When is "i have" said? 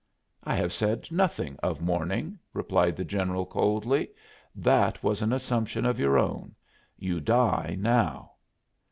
0.43-0.73